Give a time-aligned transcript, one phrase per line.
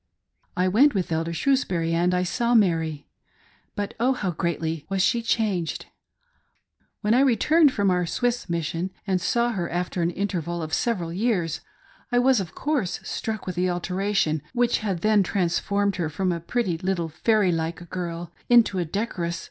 [0.57, 3.05] "I went with Elder Shrewsbury and I saw Mary.
[3.75, 5.85] But oh, how greatly was she changed!
[7.01, 11.13] When I returned from our Swiss mission and saw her, after an interval of several
[11.13, 11.61] years,
[12.11, 16.39] I was, of course, struck with the alteration which had then transformed her from a
[16.39, 19.39] pretty little fairy like girl into a decor ous